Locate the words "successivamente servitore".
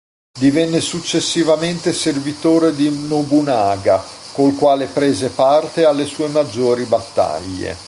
0.81-2.73